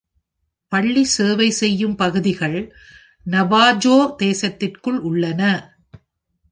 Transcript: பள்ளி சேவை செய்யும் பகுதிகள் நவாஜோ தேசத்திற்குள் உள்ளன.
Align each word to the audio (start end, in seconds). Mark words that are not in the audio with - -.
பள்ளி 0.71 1.03
சேவை 1.03 1.49
செய்யும் 1.51 1.95
பகுதிகள் 1.95 2.57
நவாஜோ 3.25 3.97
தேசத்திற்குள் 4.17 4.99
உள்ளன. 4.99 5.41